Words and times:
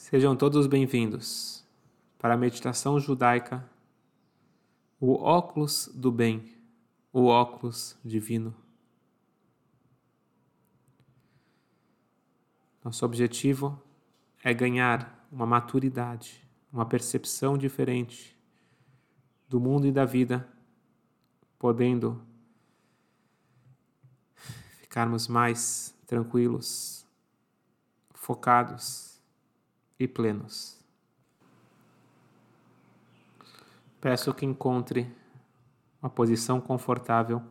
Sejam 0.00 0.34
todos 0.34 0.66
bem-vindos 0.66 1.62
para 2.18 2.32
a 2.32 2.36
meditação 2.36 2.98
judaica, 2.98 3.68
o 4.98 5.12
óculos 5.12 5.90
do 5.94 6.10
bem, 6.10 6.56
o 7.12 7.26
óculos 7.26 7.96
divino. 8.02 8.52
Nosso 12.82 13.04
objetivo 13.04 13.80
é 14.42 14.54
ganhar 14.54 15.28
uma 15.30 15.44
maturidade, 15.44 16.42
uma 16.72 16.86
percepção 16.86 17.58
diferente 17.58 18.34
do 19.50 19.60
mundo 19.60 19.86
e 19.86 19.92
da 19.92 20.06
vida, 20.06 20.48
podendo 21.58 22.20
ficarmos 24.80 25.28
mais 25.28 25.94
tranquilos, 26.06 27.06
focados 28.14 29.09
e 30.00 30.08
plenos. 30.08 30.80
Peço 34.00 34.32
que 34.32 34.46
encontre 34.46 35.14
uma 36.00 36.08
posição 36.08 36.58
confortável. 36.58 37.42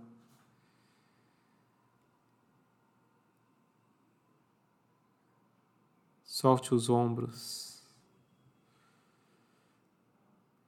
Solte 6.24 6.74
os 6.74 6.90
ombros 6.90 7.84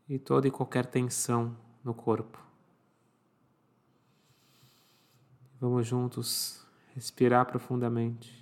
e 0.07 0.19
toda 0.19 0.47
e 0.47 0.51
qualquer 0.51 0.85
tensão 0.85 1.57
no 1.83 1.95
corpo. 1.95 2.37
Vamos 5.59 5.87
juntos 5.87 6.63
respirar 6.93 7.47
profundamente. 7.47 8.40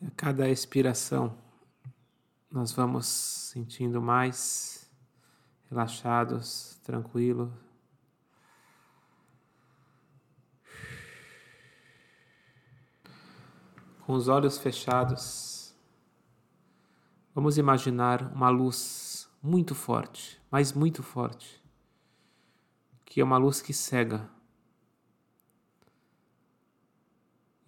E 0.00 0.06
a 0.06 0.10
cada 0.12 0.48
expiração, 0.48 1.36
nós 2.50 2.72
vamos 2.72 3.06
sentindo 3.06 4.00
mais 4.00 4.90
relaxados, 5.68 6.80
tranquilos. 6.82 7.50
Com 14.06 14.14
os 14.14 14.26
olhos 14.26 14.56
fechados, 14.56 15.74
vamos 17.34 17.58
imaginar 17.58 18.22
uma 18.34 18.48
luz 18.48 19.28
muito 19.42 19.74
forte, 19.74 20.40
mas 20.50 20.72
muito 20.72 21.02
forte, 21.02 21.62
que 23.04 23.20
é 23.20 23.24
uma 23.24 23.36
luz 23.36 23.60
que 23.60 23.74
cega. 23.74 24.28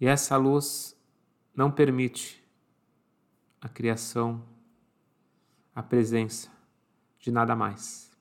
E 0.01 0.07
essa 0.07 0.35
luz 0.35 0.97
não 1.55 1.71
permite 1.71 2.43
a 3.61 3.69
criação, 3.69 4.43
a 5.73 5.81
presença 5.81 6.51
de 7.19 7.31
nada 7.31 7.55
mais. 7.55 8.11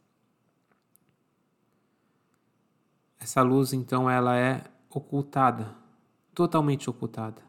Essa 3.18 3.42
luz, 3.42 3.72
então, 3.72 4.10
ela 4.10 4.36
é 4.36 4.64
ocultada, 4.90 5.74
totalmente 6.34 6.90
ocultada, 6.90 7.42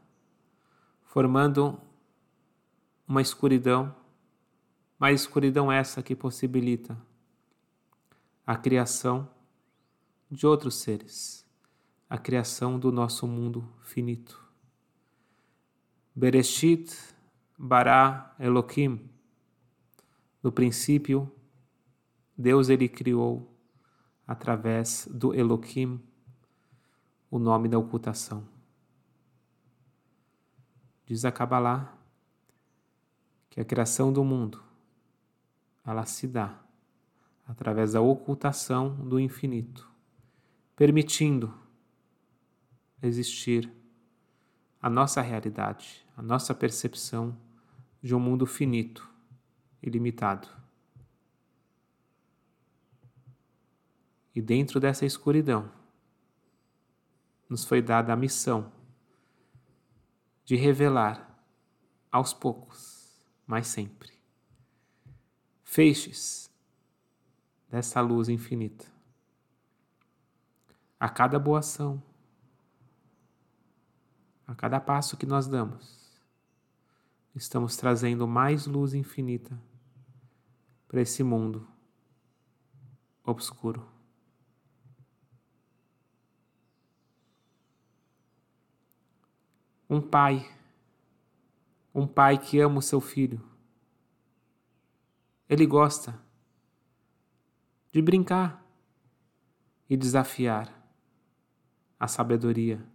formando 1.04 1.80
uma 3.08 3.22
escuridão, 3.22 3.94
mas 4.98 5.22
escuridão 5.22 5.72
essa 5.72 6.02
que 6.02 6.16
possibilita 6.16 6.98
a 8.46 8.56
criação 8.56 9.30
de 10.30 10.46
outros 10.48 10.76
seres, 10.76 11.46
a 12.10 12.18
criação 12.18 12.80
do 12.80 12.92
nosso 12.92 13.28
mundo 13.28 13.68
finito. 13.82 14.43
Bereshit 16.16 16.96
bara 17.58 18.36
Elohim. 18.40 19.10
No 20.44 20.52
princípio, 20.52 21.32
Deus 22.38 22.70
ele 22.70 22.88
criou 22.88 23.52
através 24.28 25.08
do 25.12 25.34
Elohim 25.34 26.00
o 27.32 27.40
nome 27.40 27.68
da 27.68 27.80
ocultação. 27.80 28.48
Diz 31.06 31.26
a 31.26 31.32
Kabbalah 31.32 31.98
que 33.50 33.60
a 33.60 33.66
criação 33.66 34.14
do 34.14 34.24
mundo 34.24 34.64
ela 35.86 36.06
se 36.06 36.28
dá 36.28 36.60
através 37.48 37.94
da 37.94 38.02
ocultação 38.02 38.96
do 38.96 39.20
infinito, 39.20 39.90
permitindo 40.76 41.54
existir 43.02 43.72
a 44.84 44.90
nossa 44.90 45.22
realidade, 45.22 46.06
a 46.18 46.22
nossa 46.22 46.54
percepção 46.54 47.38
de 48.02 48.14
um 48.14 48.20
mundo 48.20 48.46
finito 48.46 49.10
e 49.82 49.90
limitado. 49.90 50.50
E 54.36 54.42
dentro 54.42 54.82
dessa 54.82 55.06
escuridão, 55.06 55.72
nos 57.48 57.64
foi 57.64 57.82
dada 57.82 58.12
a 58.12 58.16
missão 58.18 58.74
de 60.44 60.58
revelar 60.58 61.34
aos 62.12 62.34
poucos, 62.34 63.26
mas 63.48 63.68
sempre, 63.68 64.12
feixes 65.64 66.52
dessa 67.70 68.02
luz 68.02 68.28
infinita. 68.28 68.86
A 71.00 71.08
cada 71.08 71.40
boa 71.40 71.60
ação, 71.60 72.04
a 74.54 74.56
cada 74.56 74.80
passo 74.80 75.18
que 75.18 75.26
nós 75.26 75.48
damos, 75.48 76.00
estamos 77.36 77.76
trazendo 77.76 78.28
mais 78.28 78.68
luz 78.68 78.94
infinita 78.94 79.60
para 80.88 81.02
esse 81.02 81.24
mundo 81.24 81.68
obscuro. 83.24 83.84
Um 89.90 90.00
pai, 90.00 90.48
um 91.94 92.06
pai 92.06 92.38
que 92.38 92.60
ama 92.60 92.78
o 92.78 92.82
seu 92.82 93.02
filho, 93.02 93.44
ele 95.50 95.66
gosta 95.66 96.20
de 97.92 98.02
brincar 98.04 98.64
e 99.90 99.98
desafiar 99.98 100.72
a 102.00 102.08
sabedoria 102.08 102.93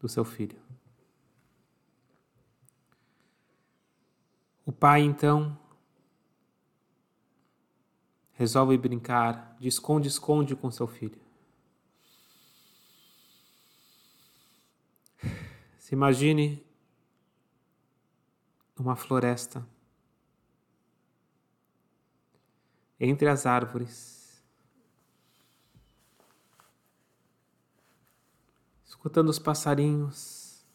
do 0.00 0.08
seu 0.08 0.24
filho. 0.24 0.58
O 4.64 4.72
pai 4.72 5.02
então 5.02 5.58
resolve 8.32 8.76
brincar 8.76 9.56
de 9.58 9.68
esconde-esconde 9.68 10.54
com 10.54 10.70
seu 10.70 10.86
filho. 10.86 11.20
Se 15.78 15.94
imagine 15.94 16.66
uma 18.76 18.96
floresta 18.96 19.66
entre 22.98 23.28
as 23.28 23.46
árvores 23.46 24.25
escutando 29.06 29.28
os 29.28 29.38
passarinhos, 29.38 30.66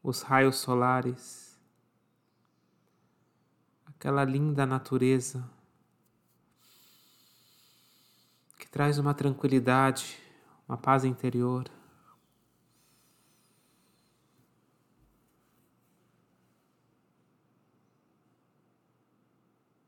os 0.00 0.22
raios 0.22 0.58
solares, 0.58 1.58
aquela 3.84 4.22
linda 4.22 4.64
natureza 4.64 5.44
que 8.56 8.68
traz 8.68 8.96
uma 8.96 9.12
tranquilidade, 9.12 10.22
uma 10.68 10.78
paz 10.78 11.04
interior. 11.04 11.68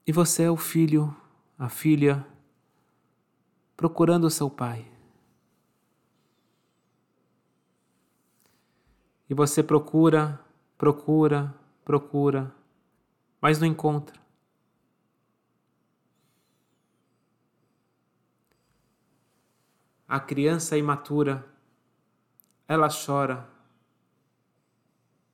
E 0.05 0.11
você 0.11 0.43
é 0.43 0.51
o 0.51 0.57
filho, 0.57 1.17
a 1.57 1.69
filha 1.69 2.27
procurando 3.77 4.31
seu 4.31 4.49
pai. 4.49 4.91
E 9.29 9.35
você 9.35 9.63
procura, 9.63 10.41
procura, 10.79 11.55
procura, 11.85 12.55
mas 13.41 13.61
não 13.61 13.67
encontra. 13.67 14.19
A 20.09 20.21
criança 20.21 20.79
imatura, 20.79 21.45
ela 22.69 22.89
chora 22.89 23.57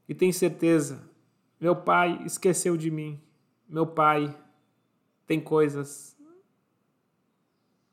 e 0.08 0.14
tem 0.14 0.32
certeza: 0.32 1.08
meu 1.60 1.76
pai 1.76 2.22
esqueceu 2.24 2.76
de 2.76 2.90
mim, 2.90 3.20
meu 3.68 3.86
pai 3.86 4.36
tem 5.26 5.40
coisas 5.40 6.11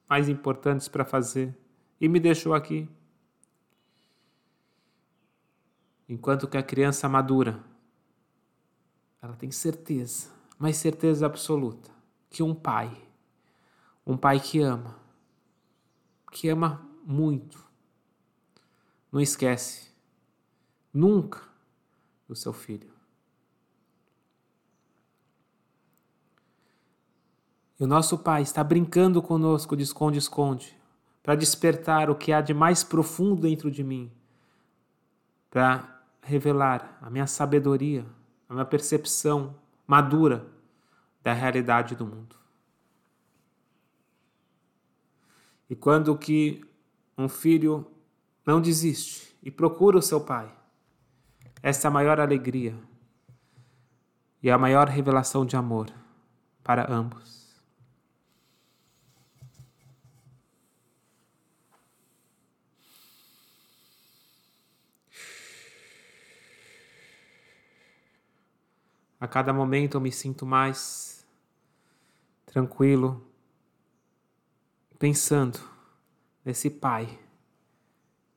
mais 0.09 0.27
importantes 0.27 0.87
para 0.87 1.05
fazer 1.05 1.55
e 2.01 2.09
me 2.09 2.19
deixou 2.19 2.53
aqui. 2.53 2.89
Enquanto 6.07 6.47
que 6.47 6.57
a 6.57 6.63
criança 6.63 7.07
madura, 7.07 7.63
ela 9.21 9.35
tem 9.35 9.51
certeza, 9.51 10.29
mas 10.57 10.77
certeza 10.77 11.27
absoluta, 11.27 11.91
que 12.29 12.41
um 12.41 12.55
pai, 12.55 12.91
um 14.05 14.17
pai 14.17 14.39
que 14.39 14.59
ama, 14.59 14.97
que 16.31 16.49
ama 16.49 16.89
muito, 17.05 17.63
não 19.11 19.21
esquece 19.21 19.93
nunca 20.91 21.41
do 22.27 22.35
seu 22.35 22.53
filho. 22.53 22.98
E 27.79 27.83
o 27.83 27.87
nosso 27.87 28.17
Pai 28.17 28.41
está 28.41 28.63
brincando 28.63 29.21
conosco 29.21 29.75
de 29.77 29.83
esconde-esconde, 29.83 30.77
para 31.23 31.35
despertar 31.35 32.09
o 32.09 32.15
que 32.15 32.33
há 32.33 32.41
de 32.41 32.53
mais 32.53 32.83
profundo 32.83 33.41
dentro 33.41 33.69
de 33.71 33.83
mim, 33.83 34.11
para 35.49 36.01
revelar 36.21 36.97
a 37.01 37.09
minha 37.09 37.27
sabedoria, 37.27 38.05
a 38.47 38.53
minha 38.53 38.65
percepção 38.65 39.55
madura 39.87 40.45
da 41.23 41.33
realidade 41.33 41.95
do 41.95 42.05
mundo. 42.05 42.35
E 45.69 45.75
quando 45.75 46.17
que 46.17 46.65
um 47.17 47.29
filho 47.29 47.85
não 48.45 48.59
desiste 48.59 49.37
e 49.43 49.51
procura 49.51 49.97
o 49.97 50.01
seu 50.01 50.19
pai, 50.19 50.51
essa 51.61 51.87
é 51.87 51.89
a 51.89 51.91
maior 51.91 52.19
alegria 52.19 52.75
e 54.41 54.49
a 54.49 54.57
maior 54.57 54.87
revelação 54.87 55.45
de 55.45 55.55
amor 55.55 55.91
para 56.63 56.91
ambos. 56.91 57.38
A 69.19 69.27
cada 69.27 69.51
momento 69.51 69.95
eu 69.95 70.01
me 70.01 70.11
sinto 70.11 70.45
mais 70.45 71.27
tranquilo, 72.45 73.21
pensando 74.97 75.59
nesse 76.43 76.69
Pai 76.69 77.19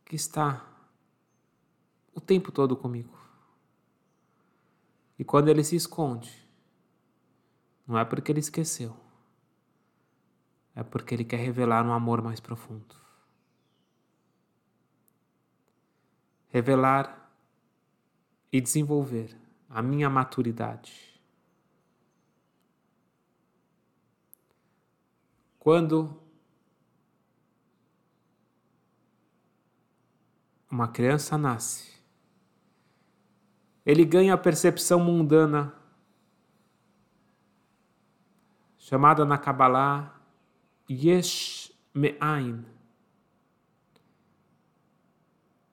que 0.05 0.17
está 0.17 0.67
o 2.13 2.21
tempo 2.21 2.51
todo 2.51 2.77
comigo. 2.77 3.17
E 5.19 5.25
quando 5.25 5.49
ele 5.49 5.63
se 5.63 5.77
esconde, 5.77 6.47
não 7.87 7.97
é 7.97 8.05
porque 8.05 8.33
ele 8.33 8.41
esqueceu, 8.41 8.97
é 10.75 10.83
porque 10.83 11.15
ele 11.15 11.25
quer 11.25 11.39
revelar 11.39 11.87
um 11.87 11.93
amor 11.93 12.21
mais 12.21 12.41
profundo. 12.41 12.97
Revelar 16.49 17.31
e 18.53 18.61
desenvolver 18.61 19.42
a 19.73 19.81
minha 19.81 20.11
maturidade. 20.11 21.19
Quando 25.59 26.21
uma 30.71 30.89
criança 30.89 31.39
nasce, 31.39 31.91
ele 33.87 34.05
ganha 34.05 34.35
a 34.35 34.39
percepção 34.39 35.01
mundana, 35.01 35.75
chamada 38.77 39.25
na 39.25 39.39
Kabbalah 39.39 40.21
Yesh 40.89 41.73
Me'ain, 41.95 42.65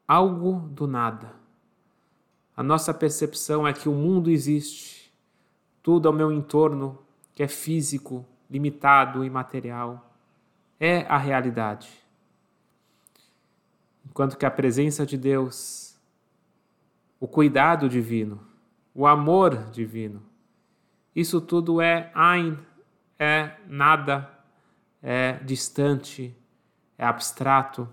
algo 0.08 0.70
do 0.70 0.88
nada. 0.88 1.49
A 2.60 2.64
nossa 2.64 2.94
percepção 2.94 3.66
é 3.66 3.72
que 3.72 3.88
o 3.88 3.94
mundo 3.94 4.30
existe, 4.30 5.14
tudo 5.82 6.10
ao 6.10 6.14
meu 6.14 6.30
entorno, 6.30 7.00
que 7.34 7.42
é 7.42 7.48
físico, 7.48 8.26
limitado 8.52 9.24
e 9.24 9.30
material, 9.30 10.14
é 10.78 11.06
a 11.08 11.18
realidade. 11.18 11.90
Enquanto 14.06 14.38
que 14.38 14.46
a 14.46 14.52
presença 14.52 15.06
de 15.06 15.18
Deus, 15.18 15.98
o 17.18 17.30
cuidado 17.30 17.88
divino, 17.88 18.46
o 18.94 19.08
amor 19.08 19.72
divino, 19.72 20.22
isso 21.16 21.40
tudo 21.40 21.80
é 21.80 22.12
Ein, 22.14 22.60
é 23.18 23.56
nada, 23.68 24.30
é 25.02 25.36
distante, 25.46 26.36
é 26.98 27.06
abstrato, 27.06 27.88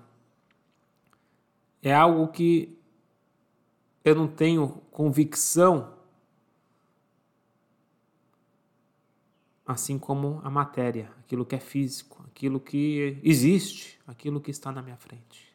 é 1.81 1.95
algo 1.95 2.27
que 2.27 2.77
eu 4.07 4.15
não 4.15 4.29
tenho 4.29 4.69
convicção, 4.93 5.93
assim 9.67 9.99
como 9.99 10.41
a 10.45 10.49
matéria, 10.49 11.11
aquilo 11.19 11.45
que 11.45 11.57
é 11.57 11.59
físico, 11.59 12.25
aquilo 12.29 12.61
que 12.61 13.19
existe, 13.25 13.99
aquilo 14.07 14.41
que 14.41 14.53
está 14.53 14.71
na 14.71 14.81
minha 14.81 14.97
frente. 14.97 15.53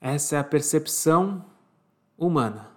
Essa 0.00 0.36
é 0.36 0.38
a 0.38 0.44
percepção 0.44 1.44
humana. 2.16 2.70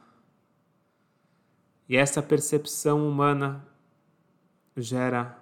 E 1.87 1.95
essa 1.95 2.19
percepção 2.19 3.07
humana 3.07 3.63
gera 4.75 5.39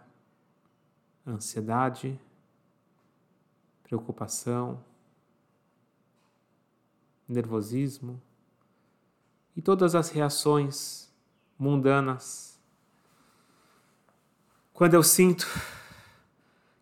ansiedade, 1.26 2.20
preocupação, 3.84 4.84
nervosismo 7.28 8.22
e 9.56 9.62
todas 9.62 9.96
as 9.96 10.10
reações 10.10 11.12
mundanas. 11.58 12.60
Quando 14.74 14.94
eu 14.94 15.04
sinto 15.04 15.48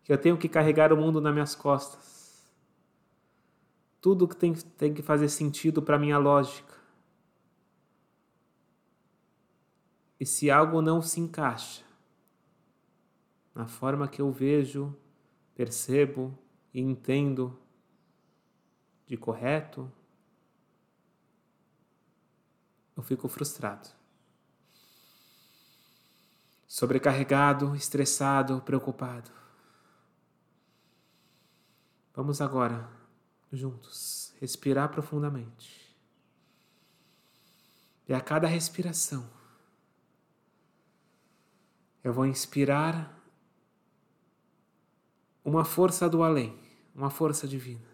que 0.04 0.12
eu 0.12 0.18
tenho 0.18 0.36
que 0.36 0.48
carregar 0.48 0.92
o 0.92 0.96
mundo 0.96 1.20
nas 1.20 1.32
minhas 1.32 1.54
costas, 1.54 2.44
tudo 4.00 4.28
que 4.28 4.36
tem, 4.36 4.52
tem 4.54 4.94
que 4.94 5.02
fazer 5.02 5.28
sentido 5.28 5.82
para 5.82 5.98
minha 5.98 6.18
lógica. 6.18 6.74
E 10.20 10.24
se 10.24 10.50
algo 10.50 10.80
não 10.80 11.02
se 11.02 11.20
encaixa 11.20 11.82
na 13.54 13.66
forma 13.66 14.06
que 14.06 14.20
eu 14.20 14.30
vejo, 14.30 14.94
percebo 15.54 16.38
e 16.72 16.80
entendo 16.80 17.58
de 19.06 19.16
correto, 19.16 19.90
eu 22.96 23.02
fico 23.02 23.28
frustrado. 23.28 23.88
Sobrecarregado, 26.66 27.74
estressado, 27.76 28.60
preocupado. 28.62 29.30
Vamos 32.14 32.40
agora, 32.40 32.88
juntos, 33.52 34.34
respirar 34.40 34.88
profundamente. 34.88 35.94
E 38.08 38.14
a 38.14 38.20
cada 38.20 38.46
respiração, 38.46 39.28
eu 42.02 42.12
vou 42.12 42.24
inspirar 42.24 43.12
uma 45.44 45.64
força 45.64 46.08
do 46.08 46.22
além, 46.22 46.58
uma 46.94 47.10
força 47.10 47.46
divina. 47.46 47.86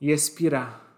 E 0.00 0.10
expirar 0.10 0.91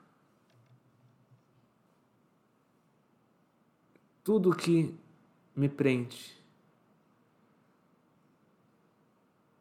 tudo 4.24 4.56
que 4.56 4.98
me 5.54 5.68
prende 5.68 6.34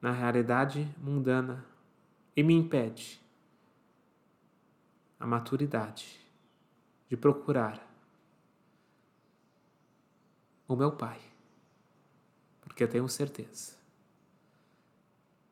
na 0.01 0.11
realidade 0.11 0.89
mundana 0.97 1.65
e 2.33 2.41
me 2.41 2.53
impede 2.53 3.21
a 5.19 5.27
maturidade 5.27 6.17
de 7.09 7.17
procurar 7.17 7.85
o 10.65 10.77
meu 10.77 10.93
Pai, 10.93 11.19
porque 12.61 12.85
eu 12.85 12.89
tenho 12.89 13.07
certeza 13.09 13.77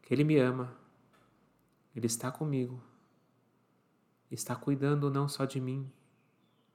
que 0.01 0.13
Ele 0.13 0.23
me 0.23 0.37
ama, 0.37 0.73
Ele 1.93 2.07
está 2.07 2.31
comigo, 2.31 2.81
está 4.31 4.55
cuidando 4.55 5.11
não 5.11 5.27
só 5.27 5.43
de 5.43 5.59
mim, 5.59 5.91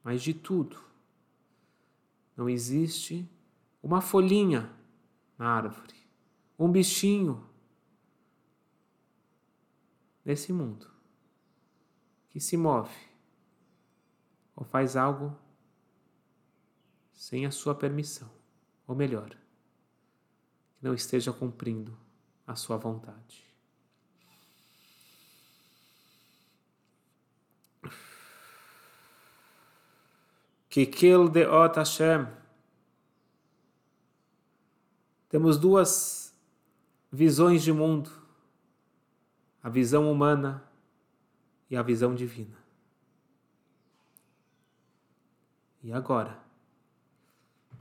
mas 0.03 0.21
de 0.21 0.35
tudo 0.35 0.86
não 2.37 2.47
existe 2.47 3.27
uma 3.81 3.99
folhinha 3.99 4.71
na 5.37 5.49
árvore, 5.49 5.95
um 6.57 6.71
bichinho 6.71 7.43
nesse 10.23 10.53
mundo 10.53 10.87
que 12.29 12.39
se 12.39 12.55
move 12.55 12.95
ou 14.55 14.63
faz 14.63 14.95
algo 14.95 15.35
sem 17.11 17.45
a 17.45 17.51
sua 17.51 17.73
permissão, 17.73 18.29
ou 18.85 18.95
melhor, 18.95 19.29
que 19.29 20.83
não 20.83 20.93
esteja 20.93 21.33
cumprindo 21.33 21.97
a 22.45 22.55
sua 22.55 22.77
vontade. 22.77 23.46
Kikil 30.77 31.27
Deot 31.29 31.75
Hashem. 31.75 32.27
Temos 35.27 35.57
duas 35.57 36.37
visões 37.11 37.63
de 37.63 37.73
mundo: 37.73 38.11
a 39.63 39.69
visão 39.69 40.11
humana 40.11 40.63
e 41.67 41.75
a 41.75 41.81
visão 41.81 42.13
divina. 42.13 42.55
E 45.81 45.91
agora, 45.91 46.39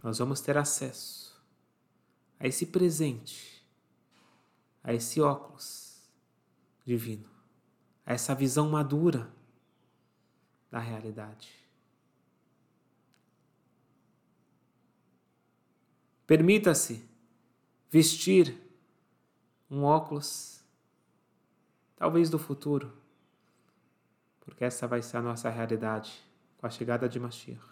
nós 0.03 0.17
vamos 0.17 0.41
ter 0.41 0.57
acesso 0.57 1.39
a 2.41 2.47
esse 2.47 2.65
presente, 2.65 3.63
a 4.83 4.95
esse 4.95 5.21
óculos 5.21 6.01
divino, 6.83 7.29
a 8.07 8.15
essa 8.15 8.35
visão 8.35 8.71
madura 8.71 9.31
da 10.71 10.79
realidade. 10.79 11.66
Permita-se 16.27 17.09
vestir 17.91 18.59
um 19.71 19.85
óculos, 19.85 20.61
talvez 21.97 22.29
do 22.29 22.39
futuro, 22.39 22.93
porque 24.41 24.65
essa 24.65 24.87
vai 24.87 25.03
ser 25.03 25.19
a 25.19 25.23
nossa 25.23 25.49
realidade 25.49 26.13
com 26.59 26.67
a 26.67 26.71
chegada 26.71 27.09
de 27.09 27.19
Mashiach. 27.21 27.65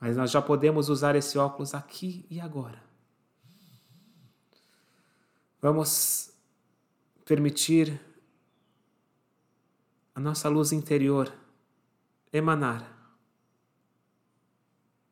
Mas 0.00 0.16
nós 0.16 0.30
já 0.30 0.42
podemos 0.42 0.88
usar 0.88 1.14
esse 1.14 1.38
óculos 1.38 1.74
aqui 1.74 2.26
e 2.30 2.40
agora. 2.40 2.82
Vamos 5.60 6.30
permitir 7.24 8.00
a 10.14 10.20
nossa 10.20 10.48
luz 10.48 10.72
interior 10.72 11.32
emanar, 12.32 12.86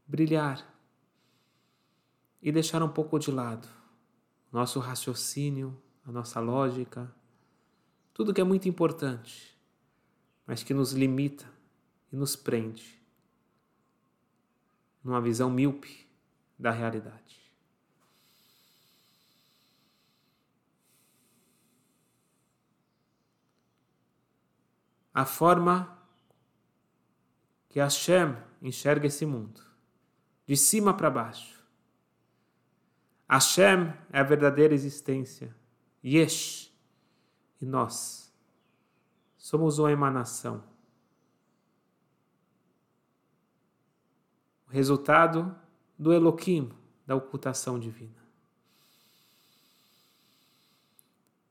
brilhar 0.06 0.73
e 2.44 2.52
deixar 2.52 2.82
um 2.82 2.88
pouco 2.90 3.18
de 3.18 3.30
lado 3.30 3.66
nosso 4.52 4.78
raciocínio, 4.78 5.76
a 6.06 6.12
nossa 6.12 6.38
lógica, 6.38 7.12
tudo 8.12 8.32
que 8.32 8.40
é 8.40 8.44
muito 8.44 8.68
importante, 8.68 9.58
mas 10.46 10.62
que 10.62 10.72
nos 10.72 10.92
limita 10.92 11.44
e 12.12 12.16
nos 12.16 12.36
prende 12.36 13.02
numa 15.02 15.20
visão 15.20 15.50
míope 15.50 16.06
da 16.56 16.70
realidade. 16.70 17.50
A 25.12 25.24
forma 25.24 25.98
que 27.68 27.80
Hashem 27.80 28.36
enxerga 28.62 29.06
esse 29.06 29.24
mundo, 29.26 29.60
de 30.46 30.56
cima 30.56 30.94
para 30.94 31.10
baixo, 31.10 31.63
Hashem 33.34 33.92
é 34.12 34.20
a 34.20 34.22
verdadeira 34.22 34.72
existência. 34.72 35.52
Yesh. 36.04 36.72
E 37.60 37.66
nós 37.66 38.32
somos 39.36 39.80
uma 39.80 39.90
emanação. 39.90 40.62
O 44.68 44.70
resultado 44.70 45.52
do 45.98 46.12
Elohim, 46.12 46.70
da 47.04 47.16
ocultação 47.16 47.76
divina. 47.76 48.22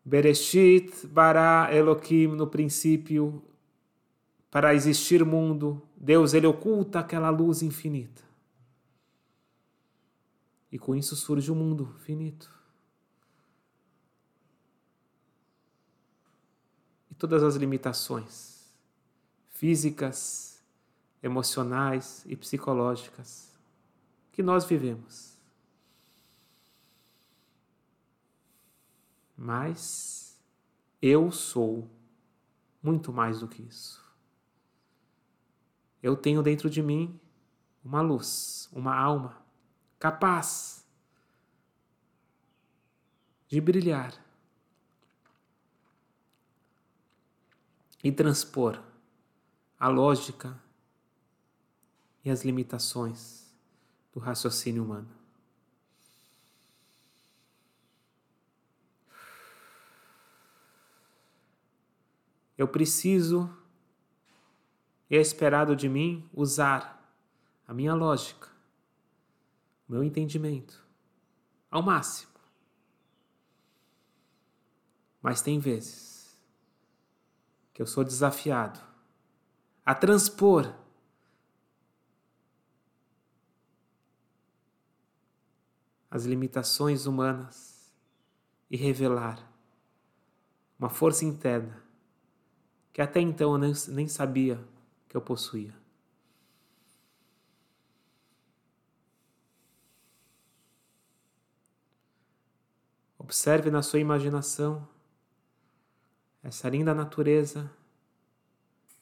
Bereshit 0.06 1.06
bara 1.08 1.70
Elohim 1.76 2.28
no 2.28 2.48
princípio 2.48 3.44
para 4.50 4.74
existir 4.74 5.26
mundo, 5.26 5.82
Deus 5.98 6.34
ele 6.34 6.48
oculta 6.48 7.00
aquela 7.00 7.30
luz 7.30 7.62
infinita. 7.62 8.24
E 10.74 10.80
com 10.80 10.96
isso 10.96 11.16
surge 11.16 11.52
o 11.52 11.54
um 11.54 11.58
mundo 11.58 11.86
finito. 12.00 12.52
E 17.12 17.14
todas 17.14 17.44
as 17.44 17.56
limitações 17.56 18.74
físicas, 19.50 20.64
emocionais 21.22 22.26
e 22.26 22.36
psicológicas 22.36 23.56
que 24.32 24.42
nós 24.42 24.66
vivemos. 24.66 25.38
Mas 29.38 30.42
eu 31.00 31.32
sou 31.32 31.88
muito 32.82 33.14
mais 33.14 33.42
do 33.42 33.48
que 33.48 33.62
isso. 33.62 34.04
Eu 36.02 36.18
tenho 36.18 36.42
dentro 36.42 36.68
de 36.68 36.82
mim 36.82 37.20
uma 37.86 38.02
luz, 38.02 38.68
uma 38.74 38.96
alma 38.96 39.43
capaz 40.04 40.86
de 43.48 43.62
brilhar 43.62 44.14
e 48.04 48.12
transpor 48.12 48.84
a 49.80 49.88
lógica 49.88 50.62
e 52.22 52.30
as 52.30 52.44
limitações 52.44 53.50
do 54.12 54.20
raciocínio 54.20 54.84
humano. 54.84 55.10
Eu 62.58 62.68
preciso 62.68 63.50
e 65.10 65.16
é 65.16 65.22
esperado 65.22 65.78
de 65.78 65.88
mim 65.88 66.30
usar 66.34 67.10
a 67.66 67.74
minha 67.74 67.94
lógica 67.94 68.53
meu 69.94 70.04
entendimento 70.04 70.84
ao 71.70 71.84
máximo. 71.84 72.32
Mas 75.22 75.42
tem 75.42 75.60
vezes 75.60 76.36
que 77.74 77.82
eu 77.82 77.86
sou 77.86 78.04
desafiado 78.04 78.80
a 79.86 79.94
transpor 79.94 80.74
as 86.10 86.26
limitações 86.26 87.06
humanas 87.06 87.94
e 88.70 88.78
revelar 88.78 89.52
uma 90.78 90.90
força 90.90 91.24
interna 91.24 91.84
que 92.92 93.02
até 93.02 93.20
então 93.20 93.54
eu 93.54 93.74
nem 93.90 94.08
sabia 94.08 94.64
que 95.08 95.18
eu 95.18 95.22
possuía. 95.22 95.83
Observe 103.34 103.72
na 103.72 103.82
sua 103.82 103.98
imaginação 103.98 104.88
essa 106.44 106.70
linda 106.70 106.94
natureza, 106.94 107.68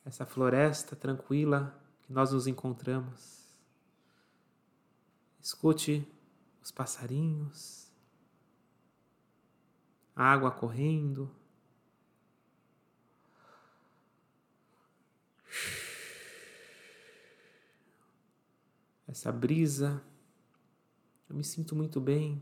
essa 0.05 0.25
floresta 0.25 0.95
tranquila 0.95 1.77
que 2.03 2.13
nós 2.13 2.31
nos 2.31 2.47
encontramos. 2.47 3.45
Escute 5.41 6.07
os 6.63 6.71
passarinhos, 6.71 7.91
a 10.15 10.23
água 10.23 10.49
correndo. 10.49 11.29
Essa 19.05 19.29
brisa, 19.29 20.01
eu 21.29 21.35
me 21.35 21.43
sinto 21.43 21.75
muito 21.75 21.99
bem. 21.99 22.41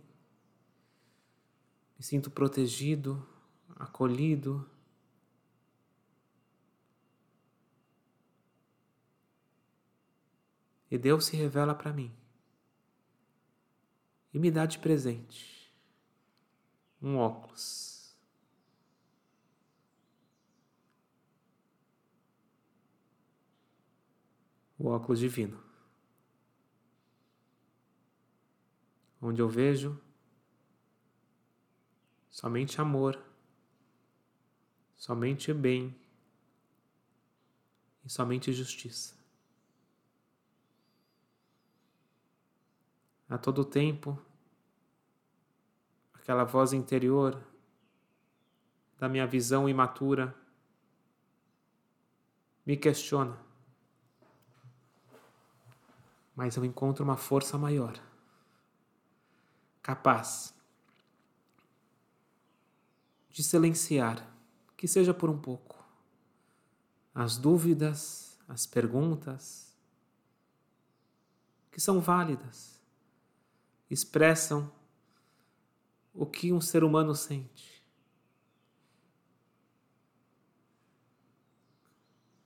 Me 2.00 2.06
sinto 2.06 2.32
protegido, 2.32 3.28
acolhido. 3.76 4.66
E 10.90 10.98
Deus 10.98 11.26
se 11.26 11.36
revela 11.36 11.76
para 11.76 11.94
mim 11.94 12.12
e 14.34 14.40
me 14.40 14.50
dá 14.50 14.66
de 14.66 14.80
presente 14.80 15.74
um 17.02 17.18
óculos. 17.18 18.18
O 24.78 24.88
óculos 24.88 25.20
divino, 25.20 25.62
onde 29.22 29.42
eu 29.42 29.50
vejo 29.50 30.02
somente 32.40 32.80
amor, 32.80 33.22
somente 34.96 35.54
bem 35.54 35.94
e 38.06 38.10
somente 38.10 38.54
justiça. 38.54 39.20
a 43.30 43.38
todo 43.38 43.66
tempo 43.66 44.18
aquela 46.14 46.46
voz 46.46 46.72
interior 46.72 47.46
da 48.98 49.10
minha 49.10 49.28
visão 49.28 49.68
imatura 49.68 50.34
me 52.66 52.78
questiona. 52.78 53.38
Mas 56.34 56.56
eu 56.56 56.64
encontro 56.64 57.04
uma 57.04 57.18
força 57.18 57.58
maior, 57.58 58.00
capaz 59.82 60.58
de 63.30 63.44
silenciar, 63.44 64.26
que 64.76 64.88
seja 64.88 65.14
por 65.14 65.30
um 65.30 65.40
pouco, 65.40 65.78
as 67.14 67.38
dúvidas, 67.38 68.40
as 68.48 68.66
perguntas, 68.66 69.78
que 71.72 71.80
são 71.80 72.00
válidas, 72.00 72.80
expressam 73.90 74.72
o 76.14 76.26
que 76.26 76.52
um 76.52 76.60
ser 76.60 76.84
humano 76.84 77.16
sente. 77.16 77.84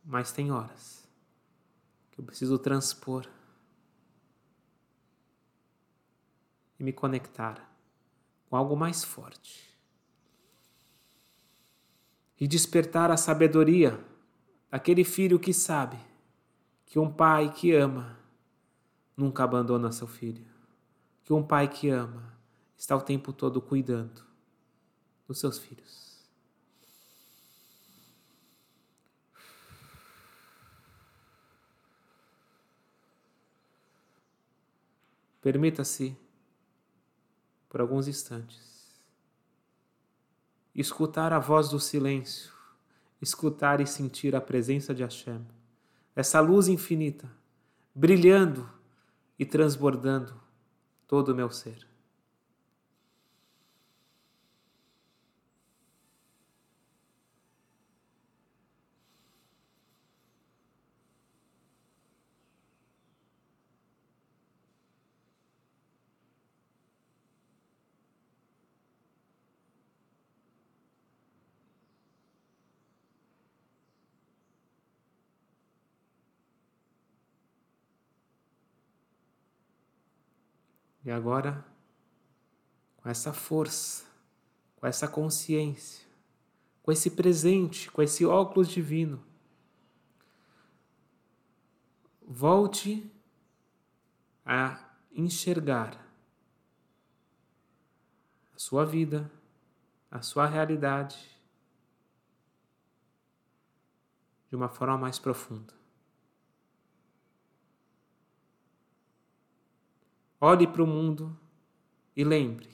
Mas 0.04 0.32
tem 0.32 0.52
horas 0.52 1.08
que 2.12 2.20
eu 2.20 2.25
preciso 2.25 2.60
transpor 2.60 3.28
e 6.78 6.84
me 6.84 6.92
conectar 6.92 7.74
com 8.50 8.56
algo 8.56 8.75
mais 8.75 9.04
forte 9.04 9.73
e 12.44 12.48
despertar 12.48 13.10
a 13.10 13.16
sabedoria 13.16 13.98
daquele 14.70 15.06
filho 15.06 15.40
que 15.40 15.54
sabe 15.54 15.98
que 16.86 17.00
um 17.00 17.10
pai 17.10 17.54
que 17.54 17.74
ama 17.74 18.20
nunca 19.16 19.46
abandona 19.46 19.94
seu 19.94 20.08
filho, 20.08 20.46
que 21.24 21.32
um 21.32 21.42
pai 21.42 21.70
que 21.70 21.90
ama 21.90 22.38
está 22.76 22.98
o 22.98 23.02
tempo 23.02 23.32
todo 23.32 23.62
cuidando 23.62 24.22
dos 25.26 25.40
seus 25.40 25.58
filhos. 25.58 26.22
Permita-se, 35.42 36.14
por 37.70 37.80
alguns 37.80 38.10
instantes, 38.10 38.73
escutar 40.82 41.32
a 41.32 41.39
voz 41.39 41.70
do 41.70 41.80
silêncio, 41.80 42.51
escutar 43.22 43.80
e 43.80 43.88
sentir 43.88 44.36
a 44.36 44.42
presença 44.42 44.94
de 44.94 45.03
Hashem, 45.03 45.46
essa 46.15 46.39
luz 46.39 46.68
infinita, 46.68 47.30
brilhando 47.94 48.70
e 49.38 49.46
transbordando 49.46 50.34
todo 51.08 51.30
o 51.30 51.36
meu 51.36 51.50
ser. 51.50 51.93
E 81.06 81.12
agora, 81.12 81.66
com 82.98 83.10
essa 83.10 83.34
força, 83.34 84.06
com 84.78 84.88
essa 84.88 85.08
consciência, 85.08 86.06
com 86.82 86.92
esse 86.92 87.12
presente, 87.12 87.92
com 87.92 88.02
esse 88.02 88.26
óculos 88.26 88.70
divino, 88.70 89.24
volte 92.22 93.10
a 94.46 94.94
enxergar 95.12 95.98
a 98.56 98.60
sua 98.60 98.86
vida, 98.86 99.30
a 100.10 100.22
sua 100.22 100.46
realidade 100.46 101.18
de 104.50 104.56
uma 104.56 104.70
forma 104.70 104.98
mais 104.98 105.20
profunda. 105.20 105.83
Olhe 110.45 110.67
para 110.67 110.84
o 110.84 110.86
mundo 110.86 111.39
e 112.13 112.21
lembre: 112.21 112.69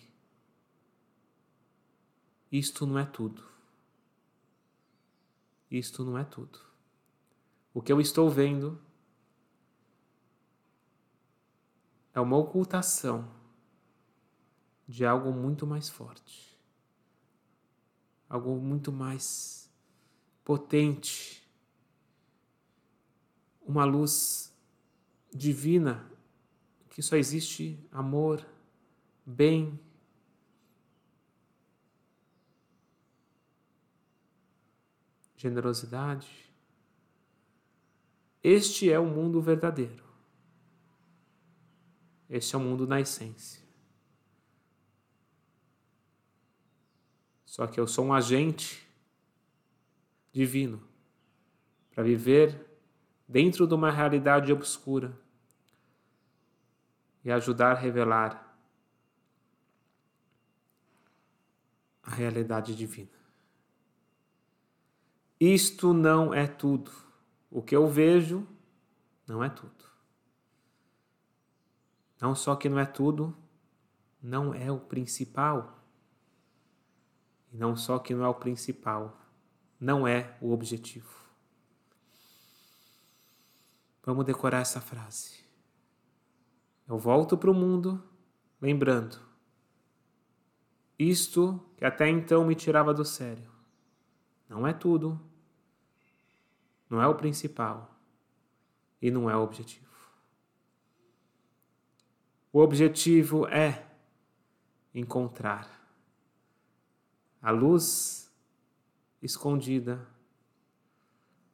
isto 2.51 2.84
não 2.88 2.97
é 2.97 3.05
tudo. 3.05 3.47
Isto 5.69 6.03
não 6.03 6.17
é 6.17 6.23
tudo. 6.23 6.60
O 7.71 7.79
que 7.79 7.93
eu 7.93 8.01
estou 8.01 8.27
vendo 8.27 8.82
é 12.12 12.19
uma 12.19 12.38
ocultação 12.38 13.32
de 14.88 15.05
algo 15.05 15.32
muito 15.32 15.67
mais 15.67 15.88
forte, 15.88 16.60
algo 18.27 18.55
muito 18.55 18.91
mais 18.91 19.71
potente, 20.43 21.47
uma 23.62 23.86
luz 23.86 24.51
divina 25.32 26.10
que 27.00 27.04
só 27.04 27.16
existe 27.16 27.80
amor, 27.94 28.46
bem, 29.26 29.80
generosidade. 35.38 36.52
Este 38.44 38.92
é 38.92 39.00
o 39.00 39.06
mundo 39.06 39.42
verdadeiro. 39.42 40.04
Este 42.30 42.54
é 42.54 42.58
o 42.58 42.62
mundo 42.62 42.86
na 42.86 43.00
essência. 43.00 43.64
Só 47.46 47.66
que 47.66 47.80
eu 47.80 47.88
sou 47.88 48.08
um 48.08 48.14
agente 48.14 48.86
divino 50.34 50.84
para 51.92 52.04
viver 52.04 52.78
dentro 53.26 53.66
de 53.66 53.74
uma 53.74 53.90
realidade 53.90 54.52
obscura 54.52 55.18
e 57.23 57.32
ajudar 57.32 57.71
a 57.71 57.79
revelar 57.79 58.49
a 62.03 62.10
realidade 62.10 62.75
divina. 62.75 63.19
Isto 65.39 65.93
não 65.93 66.34
é 66.34 66.47
tudo. 66.47 66.91
O 67.49 67.62
que 67.62 67.75
eu 67.75 67.88
vejo 67.88 68.47
não 69.27 69.43
é 69.43 69.49
tudo. 69.49 69.86
Não 72.19 72.36
só 72.36 72.55
que 72.55 72.67
não 72.67 72.79
é 72.79 72.86
tudo, 72.86 73.36
não 74.21 74.53
é 74.53 74.71
o 74.71 74.79
principal. 74.79 75.84
E 77.51 77.58
não 77.58 77.75
só 77.75 77.97
que 77.99 78.13
não 78.13 78.25
é 78.25 78.27
o 78.27 78.34
principal, 78.34 79.19
não 79.79 80.08
é 80.08 80.38
o 80.41 80.51
objetivo. 80.51 81.17
Vamos 84.03 84.25
decorar 84.25 84.60
essa 84.60 84.82
frase. 84.82 85.49
Eu 86.89 86.97
volto 86.97 87.38
para 87.38 87.52
o 87.52 87.54
mundo 87.54 88.04
lembrando 88.60 89.30
isto 90.97 91.63
que 91.78 91.86
até 91.86 92.10
então 92.10 92.43
me 92.43 92.56
tirava 92.56 92.93
do 92.93 93.06
sério. 93.06 93.49
Não 94.49 94.67
é 94.67 94.73
tudo, 94.73 95.21
não 96.89 97.02
é 97.02 97.08
o 97.08 97.15
principal 97.15 97.95
e 98.99 99.12
não 99.12 99.30
é 99.30 99.38
o 99.38 99.41
objetivo. 99.41 99.88
O 102.52 102.60
objetivo 102.60 103.47
é 103.47 103.88
encontrar 104.93 105.80
a 107.39 107.52
luz 107.52 108.34
escondida, 109.21 110.06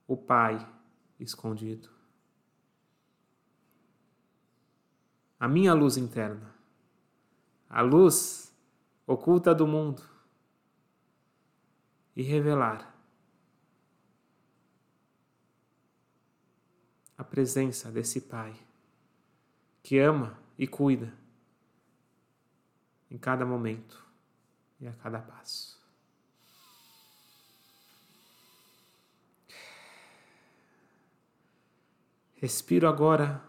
o 0.08 0.16
Pai 0.16 0.66
escondido. 1.20 1.95
A 5.40 5.48
minha 5.48 5.74
luz 5.74 5.98
interna, 5.98 6.54
a 7.70 7.82
luz 7.82 8.54
oculta 9.06 9.54
do 9.54 9.68
mundo, 9.68 10.02
e 12.16 12.24
revelar 12.24 12.96
a 17.18 17.24
presença 17.24 17.92
desse 17.92 18.22
Pai 18.22 18.56
que 19.84 20.00
ama 20.00 20.40
e 20.58 20.66
cuida 20.66 21.14
em 23.12 23.18
cada 23.18 23.46
momento 23.46 24.04
e 24.80 24.88
a 24.88 24.94
cada 24.94 25.20
passo. 25.20 25.76
Respiro 32.36 32.88
agora 32.88 33.44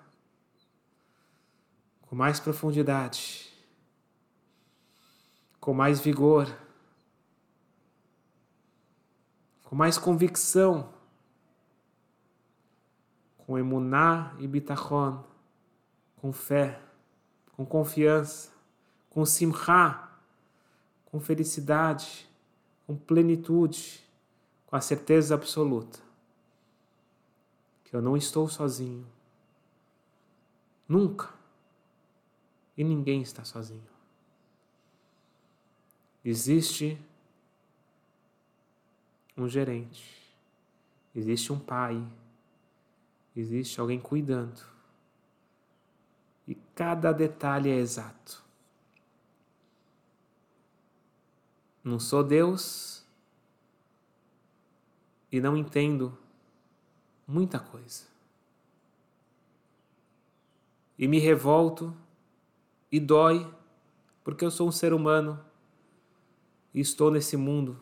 com 2.17 2.19
mais 2.19 2.41
profundidade, 2.41 3.53
com 5.61 5.75
mais 5.75 6.01
vigor, 6.01 6.47
com 9.65 9.77
mais 9.77 9.99
convicção, 9.99 10.95
com 13.37 13.59
emuná 13.59 14.35
e 14.39 14.49
bitachon, 14.49 15.23
com 16.17 16.33
fé, 16.33 16.81
com 17.53 17.67
confiança, 17.67 18.51
com 19.11 19.27
simcha, 19.27 20.09
com 21.05 21.21
felicidade, 21.21 22.27
com 22.87 22.97
plenitude, 22.97 24.03
com 24.65 24.75
a 24.75 24.81
certeza 24.81 25.35
absoluta 25.35 25.99
que 27.85 27.95
eu 27.95 28.01
não 28.01 28.17
estou 28.17 28.49
sozinho. 28.49 29.07
Nunca. 30.89 31.36
E 32.77 32.85
ninguém 32.85 33.23
está 33.23 33.45
sozinho. 33.45 33.97
Existe 36.25 36.99
um 39.37 39.49
gerente, 39.49 40.05
existe 41.15 41.53
um 41.53 41.59
pai, 41.59 42.05
existe 43.35 43.81
alguém 43.81 44.01
cuidando. 44.01 44.61
E 46.47 46.55
cada 46.75 47.13
detalhe 47.13 47.71
é 47.71 47.77
exato. 47.77 48.45
Não 51.83 52.01
sou 52.01 52.25
Deus 52.25 53.05
e 55.31 55.41
não 55.41 55.57
entendo 55.57 56.17
muita 57.27 57.61
coisa. 57.61 58.05
E 60.99 61.07
me 61.07 61.19
revolto 61.19 61.97
e 62.97 63.01
dói 63.01 63.47
porque 64.25 64.43
eu 64.43 64.51
sou 64.51 64.67
um 64.67 64.73
ser 64.73 64.95
humano 64.95 65.39
e 66.73 66.81
estou 66.81 67.11
nesse 67.11 67.37
mundo 67.37 67.79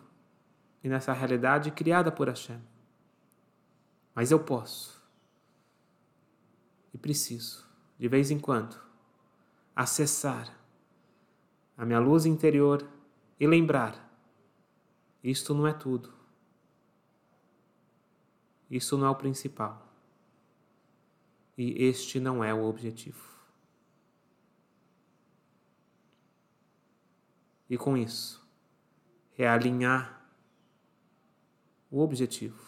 e 0.83 0.88
nessa 0.88 1.12
realidade 1.12 1.70
criada 1.70 2.11
por 2.11 2.29
Hashem. 2.29 2.61
Mas 4.12 4.33
eu 4.33 4.40
posso 4.40 5.00
e 6.92 6.98
preciso, 6.98 7.64
de 7.96 8.09
vez 8.09 8.33
em 8.33 8.38
quando, 8.40 8.77
acessar 9.74 10.53
a 11.77 11.85
minha 11.85 12.00
luz 12.00 12.27
interior 12.27 12.85
e 13.38 13.46
lembrar: 13.46 14.12
isto 15.22 15.55
não 15.55 15.66
é 15.66 15.72
tudo. 15.72 16.12
Isso 18.68 18.98
não 18.98 19.07
é 19.07 19.11
o 19.11 19.14
principal. 19.14 19.87
E 21.57 21.85
este 21.85 22.18
não 22.18 22.42
é 22.42 22.53
o 22.53 22.64
objetivo. 22.64 23.33
E 27.68 27.79
com 27.79 27.96
isso, 27.96 28.46
realinhar 29.33 30.22
o 31.90 32.00
objetivo, 32.00 32.62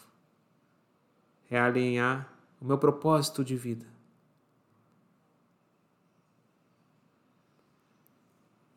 realinhar 1.46 2.32
o 2.60 2.64
meu 2.64 2.78
propósito 2.78 3.44
de 3.44 3.56
vida. 3.56 3.86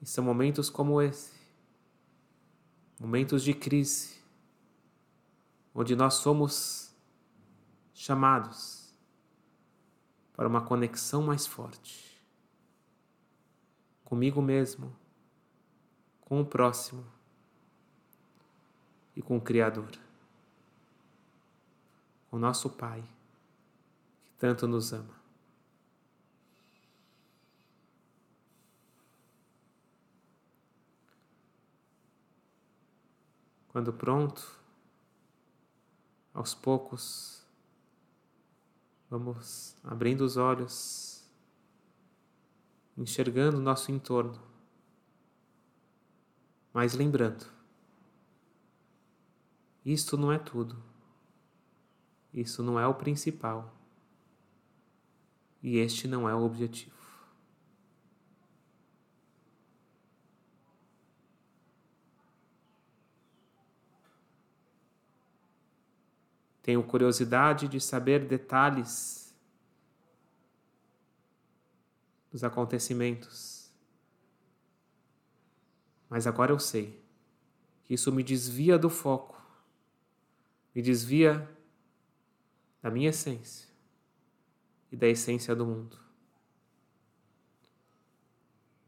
E 0.01 0.05
são 0.05 0.23
momentos 0.23 0.69
como 0.69 1.01
esse, 1.01 1.31
momentos 2.99 3.43
de 3.43 3.53
crise, 3.53 4.19
onde 5.73 5.95
nós 5.95 6.15
somos 6.15 6.93
chamados 7.93 8.93
para 10.33 10.47
uma 10.47 10.61
conexão 10.61 11.21
mais 11.21 11.45
forte 11.45 12.09
comigo 14.09 14.41
mesmo, 14.41 14.91
com 16.29 16.39
o 16.39 16.45
próximo 16.45 17.05
e 19.15 19.21
com 19.21 19.35
o 19.35 19.41
Criador, 19.41 19.91
o 22.31 22.37
nosso 22.37 22.69
Pai, 22.69 23.03
que 24.23 24.31
tanto 24.37 24.65
nos 24.67 24.93
ama. 24.93 25.19
Quando 33.67 33.91
pronto, 33.91 34.57
aos 36.33 36.55
poucos, 36.55 37.39
Vamos 39.09 39.75
abrindo 39.83 40.21
os 40.21 40.37
olhos, 40.37 41.27
enxergando 42.95 43.57
o 43.57 43.61
nosso 43.61 43.91
entorno, 43.91 44.39
mas 46.73 46.93
lembrando: 46.93 47.45
isto 49.85 50.17
não 50.17 50.31
é 50.31 50.37
tudo, 50.37 50.81
isso 52.33 52.61
não 52.63 52.79
é 52.79 52.85
o 52.85 52.93
principal, 52.93 53.73
e 55.61 55.77
este 55.77 56.07
não 56.07 56.27
é 56.29 56.35
o 56.35 56.43
objetivo. 56.43 56.99
Tenho 66.61 66.83
curiosidade 66.83 67.67
de 67.67 67.81
saber 67.81 68.27
detalhes 68.27 69.35
dos 72.31 72.43
acontecimentos. 72.43 73.58
Mas 76.09 76.25
agora 76.25 76.51
eu 76.51 76.59
sei 76.59 76.99
que 77.83 77.93
isso 77.93 78.11
me 78.11 78.23
desvia 78.23 78.77
do 78.77 78.89
foco, 78.89 79.39
me 80.73 80.81
desvia 80.81 81.47
da 82.81 82.89
minha 82.89 83.09
essência 83.09 83.69
e 84.91 84.97
da 84.97 85.07
essência 85.07 85.55
do 85.55 85.65
mundo. 85.65 85.97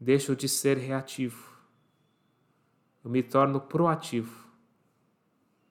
Deixo 0.00 0.34
de 0.34 0.48
ser 0.48 0.78
reativo, 0.78 1.52
eu 3.04 3.10
me 3.10 3.22
torno 3.22 3.60
proativo 3.60 4.42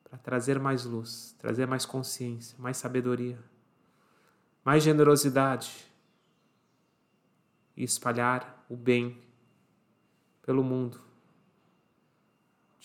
para 0.03 0.17
trazer 0.17 0.59
mais 0.59 0.85
luz, 0.85 1.35
trazer 1.37 1.65
mais 1.65 1.85
consciência, 1.85 2.57
mais 2.59 2.77
sabedoria, 2.77 3.39
mais 4.63 4.83
generosidade 4.83 5.85
e 7.75 7.83
espalhar 7.83 8.65
o 8.69 8.75
bem 8.75 9.21
pelo 10.41 10.63
mundo, 10.63 11.10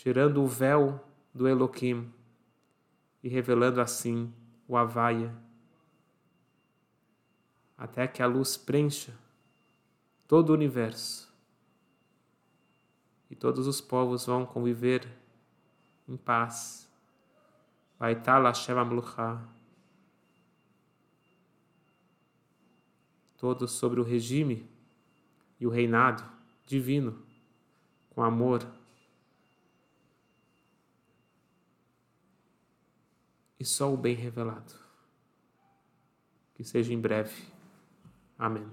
tirando 0.06 0.40
o 0.40 0.46
véu 0.46 1.04
do 1.34 1.48
Elohim 1.48 2.08
e 3.24 3.28
revelando 3.28 3.80
assim 3.80 4.32
o 4.68 4.76
Havaia, 4.76 5.34
até 7.76 8.06
que 8.06 8.22
a 8.22 8.26
luz 8.28 8.56
preencha 8.56 9.12
todo 10.28 10.50
o 10.50 10.52
universo 10.52 11.28
e 13.28 13.34
todos 13.34 13.66
os 13.66 13.80
povos 13.80 14.26
vão 14.26 14.46
conviver 14.46 15.04
em 16.08 16.16
paz 16.16 16.88
Vaital 17.98 18.44
Hashem 18.44 18.78
Amlucha. 18.78 19.42
Todos 23.36 23.72
sobre 23.72 23.98
o 23.98 24.04
regime 24.04 24.70
e 25.58 25.66
o 25.66 25.70
reinado 25.70 26.22
divino, 26.64 27.20
com 28.10 28.22
amor. 28.22 28.75
E 33.58 33.64
só 33.64 33.92
o 33.92 33.96
bem 33.96 34.14
revelado. 34.14 34.74
Que 36.54 36.64
seja 36.64 36.92
em 36.92 37.00
breve. 37.00 37.34
Amém. 38.38 38.66